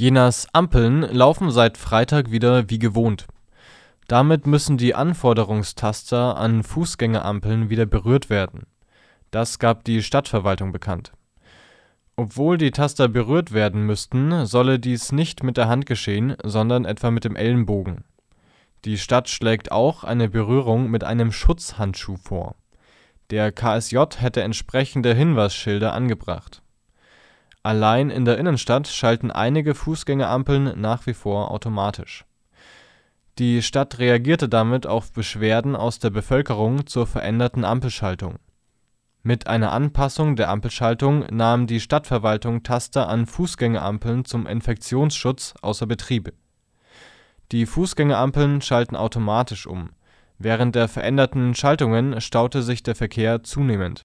Jenas 0.00 0.46
Ampeln 0.54 1.02
laufen 1.02 1.50
seit 1.50 1.76
Freitag 1.76 2.30
wieder 2.30 2.70
wie 2.70 2.78
gewohnt. 2.78 3.26
Damit 4.08 4.46
müssen 4.46 4.78
die 4.78 4.94
Anforderungstaster 4.94 6.38
an 6.38 6.62
Fußgängerampeln 6.62 7.68
wieder 7.68 7.84
berührt 7.84 8.30
werden. 8.30 8.62
Das 9.30 9.58
gab 9.58 9.84
die 9.84 10.02
Stadtverwaltung 10.02 10.72
bekannt. 10.72 11.12
Obwohl 12.16 12.56
die 12.56 12.70
Taster 12.70 13.08
berührt 13.08 13.52
werden 13.52 13.84
müssten, 13.84 14.46
solle 14.46 14.78
dies 14.78 15.12
nicht 15.12 15.42
mit 15.42 15.58
der 15.58 15.68
Hand 15.68 15.84
geschehen, 15.84 16.34
sondern 16.44 16.86
etwa 16.86 17.10
mit 17.10 17.24
dem 17.24 17.36
Ellenbogen. 17.36 18.04
Die 18.86 18.96
Stadt 18.96 19.28
schlägt 19.28 19.70
auch 19.70 20.02
eine 20.02 20.30
Berührung 20.30 20.90
mit 20.90 21.04
einem 21.04 21.30
Schutzhandschuh 21.30 22.16
vor. 22.16 22.54
Der 23.28 23.52
KSJ 23.52 23.98
hätte 24.16 24.40
entsprechende 24.40 25.12
Hinweisschilder 25.12 25.92
angebracht. 25.92 26.62
Allein 27.62 28.08
in 28.08 28.24
der 28.24 28.38
Innenstadt 28.38 28.88
schalten 28.88 29.30
einige 29.30 29.74
Fußgängerampeln 29.74 30.80
nach 30.80 31.06
wie 31.06 31.12
vor 31.12 31.50
automatisch. 31.50 32.24
Die 33.38 33.62
Stadt 33.62 33.98
reagierte 33.98 34.48
damit 34.48 34.86
auf 34.86 35.12
Beschwerden 35.12 35.76
aus 35.76 35.98
der 35.98 36.10
Bevölkerung 36.10 36.86
zur 36.86 37.06
veränderten 37.06 37.64
Ampelschaltung. 37.64 38.36
Mit 39.22 39.46
einer 39.46 39.72
Anpassung 39.72 40.36
der 40.36 40.48
Ampelschaltung 40.48 41.26
nahm 41.30 41.66
die 41.66 41.80
Stadtverwaltung 41.80 42.62
Taster 42.62 43.08
an 43.08 43.26
Fußgängerampeln 43.26 44.24
zum 44.24 44.46
Infektionsschutz 44.46 45.54
außer 45.60 45.86
Betrieb. 45.86 46.32
Die 47.52 47.66
Fußgängerampeln 47.66 48.62
schalten 48.62 48.96
automatisch 48.96 49.66
um. 49.66 49.90
Während 50.38 50.74
der 50.74 50.88
veränderten 50.88 51.54
Schaltungen 51.54 52.22
staute 52.22 52.62
sich 52.62 52.82
der 52.82 52.94
Verkehr 52.94 53.42
zunehmend 53.42 54.02